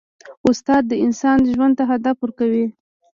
[0.49, 2.65] استاد د انسان ژوند ته هدف ورکوي.